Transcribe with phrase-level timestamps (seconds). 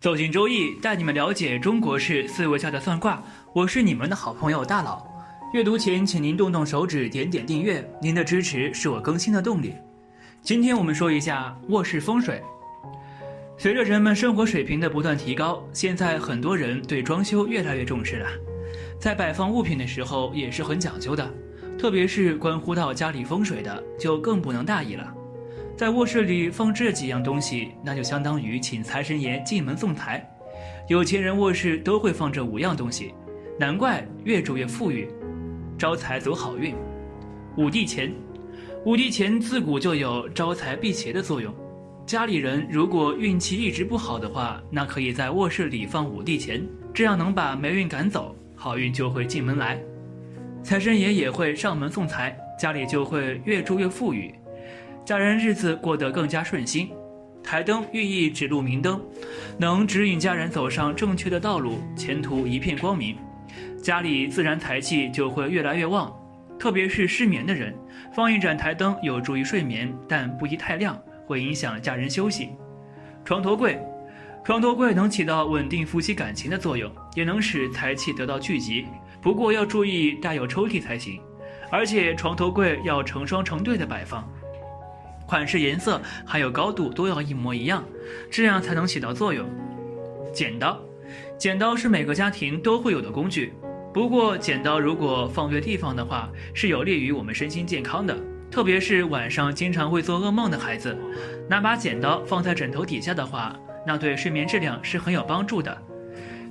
[0.00, 3.22] 走进周易，带你们了解中国式思维下的算卦。
[3.52, 5.06] 我是你们的好朋友大佬。
[5.52, 7.86] 阅读前，请您动动手指，点点订阅。
[8.00, 9.74] 您的支持是我更新的动力。
[10.40, 12.42] 今天我们说一下卧室风水。
[13.58, 18.28] 随着人们生活水平的不断提高，现在很多人对装修越来越重视了，
[18.98, 21.30] 在摆放物品的时候也是很讲究的，
[21.78, 25.14] 特别是关乎到家里风水的，就更不能大意了。
[25.80, 30.22] 在卧室里放这几样东西，那就相当于请财神爷进门送财。
[30.88, 33.14] 有钱人卧室都会放这五样东西，
[33.58, 35.08] 难怪越住越富裕，
[35.78, 36.74] 招财走好运。
[37.56, 38.12] 五帝钱，
[38.84, 41.50] 五帝钱自古就有招财辟邪的作用。
[42.04, 49.80] 家里人如果运气一直不好的话，那可以在卧室里放五帝钱，这样能把霉运赶走，好运就会进门来。
[50.62, 54.34] 财神爷也会上门送财，家里就会越住越富裕。
[55.04, 56.90] 家人日子过得更加顺心，
[57.42, 59.00] 台灯寓意指路明灯，
[59.58, 63.16] 能指引家人走上正确的道路，前途一片光明，
[63.82, 66.14] 家里自然财气就会越来越旺。
[66.58, 67.74] 特别是失眠的人，
[68.14, 72.50] 放一盏台灯有助于睡眠，但不宜太亮，会影响家人休息。
[73.24, 73.80] 床头柜，
[74.44, 78.86] 床头柜能起到稳定夫妻感情的作用，也能使财气得到聚集，
[79.22, 81.18] 不过要注意带有抽屉才行，
[81.70, 84.30] 而且床头柜要成双成对的摆放。
[85.30, 87.84] 款式、颜色还有高度都要一模一样，
[88.28, 89.48] 这样才能起到作用。
[90.32, 90.76] 剪刀，
[91.38, 93.52] 剪刀是每个家庭都会有的工具，
[93.94, 98.16] 不过剪刀如果放对地方的话，是有利于我们身心健康的。
[98.50, 100.98] 特别是晚上经常会做噩梦的孩子，
[101.48, 103.56] 拿把剪刀放在枕头底下的话，
[103.86, 105.80] 那对睡眠质量是很有帮助的。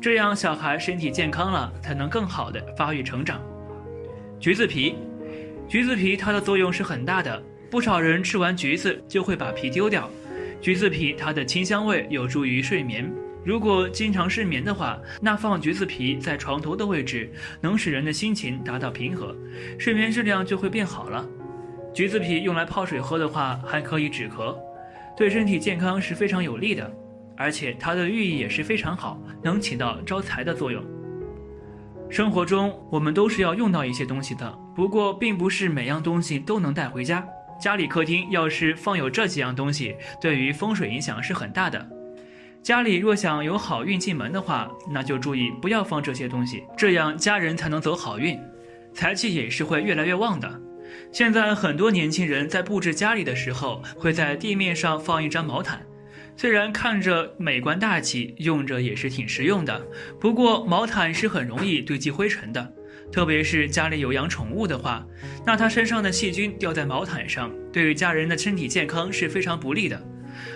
[0.00, 3.42] 这样小孩身体健康了，才能更好的发育成长。
[4.38, 4.94] 橘子皮，
[5.68, 7.42] 橘子皮它的作用是很大的。
[7.70, 10.08] 不少人吃完橘子就会把皮丢掉。
[10.60, 13.10] 橘子皮它的清香味有助于睡眠。
[13.44, 17.30] 如果经常失眠的话，那放橘子皮在床头的位置，
[17.60, 19.34] 能使人的心情达到平和，
[19.78, 21.26] 睡眠质量就会变好了。
[21.94, 24.56] 橘子皮用来泡水喝的话，还可以止咳，
[25.16, 26.92] 对身体健康是非常有利的。
[27.36, 30.84] 而且它的寓意也是非常好，能起到招财的作用。
[32.10, 37.24] 生活中我们都是要用到一些东西的，不过并不是每样东西都能带回家。
[37.60, 41.88] 家里客厅要是放有这几样东西，对于风水影响是很大的。
[42.62, 48.38] 家里若想有好运进门的话，那就注意不要放这些东西，这样家人才能走好运，
[48.92, 50.60] 财气也是会越来越旺的。
[51.12, 55.80] 现在很多年轻人在布置家里的时候，会在地面上放一张毛毯，
[56.36, 59.80] 虽然看着美观大气，用着也是挺实用的，
[60.20, 62.72] 不过毛毯是很容易堆积灰尘的。
[63.10, 65.04] 特别是家里有养宠物的话，
[65.44, 70.00] 那它身上的细菌掉在毛毯上，对于家人的身体健康是非常不利的。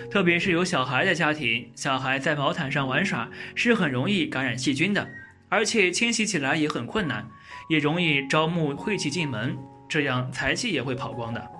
[0.09, 5.07] 特别是有小孩的家庭，小孩在毛毯上玩耍是很容易感染细菌的，
[5.49, 7.27] 而且清洗起来也很困难，
[7.69, 9.57] 也容易招募晦气进门，
[9.89, 11.51] 这样财气也会跑光的。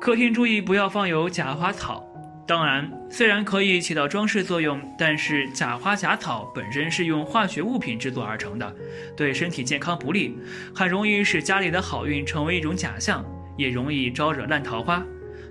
[0.00, 2.04] 客厅注意不要放有假花草。
[2.46, 8.76] 当然，虽然可以起到装饰作用，但是假花假草本身是用化学物品制作而成的，
[9.16, 10.36] 对身体健康不利，
[10.74, 13.24] 很容易使家里的好运成为一种假象，
[13.56, 15.02] 也容易招惹烂桃花。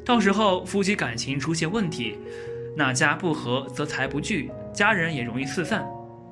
[0.06, 2.20] 到时候夫妻感情出现问题，
[2.78, 5.84] 那家不和则财不聚，家人也容易四散。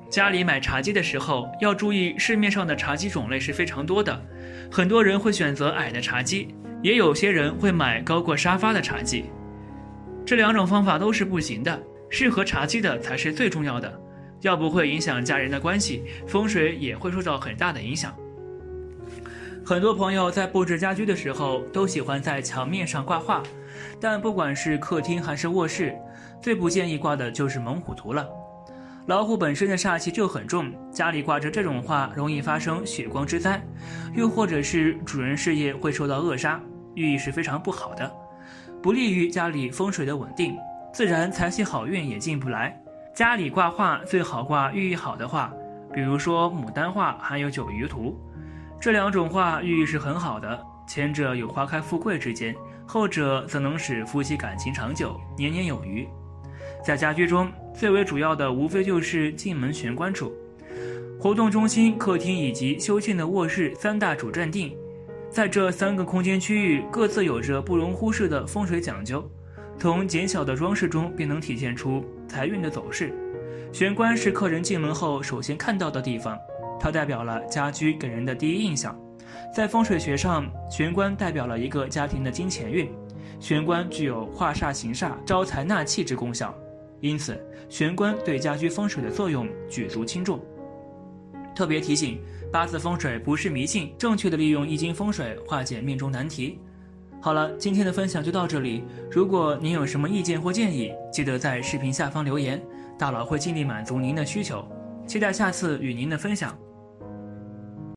[0.08, 4.24] 家里买茶几的时候要注意，市面上的茶几种类是非常多的，
[4.70, 9.24] 很多人会选择矮的茶几，也有些人会买高过沙发的茶几。
[10.24, 14.00] 这两种方法都是不行的，适合茶几的才是最重要的，
[14.40, 18.14] 要不会影响家人的关系，风水也会受到很大的影响。
[19.64, 23.42] 很多朋友在布置家居的时候都喜欢在墙面上挂画，
[24.00, 25.94] 但不管是客厅还是卧室，
[26.40, 28.28] 最不建议挂的就是猛虎图了。
[29.06, 33.60] 老虎本身的煞气就很重，家里挂着这种画容易发生血光之灾，
[34.14, 36.60] 又或者是主人事业会受到扼杀，
[36.94, 38.12] 寓意是非常不好的。
[38.82, 40.56] 不利于家里风水的稳定，
[40.92, 42.76] 自然财气好运也进不来。
[43.14, 45.52] 家里挂画最好挂寓意好的画，
[45.94, 48.18] 比如说牡丹画还有九鱼图，
[48.80, 50.60] 这两种画寓意是很好的。
[50.88, 52.52] 前者有花开富贵之间，
[52.84, 56.04] 后者则能使夫妻感情长久，年年有余。
[56.84, 60.32] 在家居中最为主要的无非就是进门玄关处、
[61.20, 64.76] 活动中心、客厅以及休憩的卧室三大主阵地。
[65.32, 69.26] 在这三个空间区域，各自有着不容忽视的风水讲究。
[69.78, 73.14] 从简小的装饰中，便能体现出财运的走势。
[73.72, 76.38] 玄关是客人进门后首先看到的地方，
[76.78, 78.94] 它代表了家居给人的第一印象。
[79.56, 82.92] 在风水学上，玄关代表了一个家庭的金钱运。
[83.40, 86.54] 玄关具有化煞行煞、招财纳气之功效。
[87.00, 90.38] 因此玄关对家居风水的作用举足轻重。
[91.54, 92.20] 特别提醒：
[92.52, 96.58] 八字风水不是迷信，正确的利用易经风水化解命中难题。
[97.20, 98.82] 好了，今天的分享就到这里。
[99.10, 102.60] 如果您有什么意见或建议，记得在视频下方留言，
[102.98, 104.66] 大佬会尽力满足您的需求。
[105.06, 106.56] 期待下次与您的分享。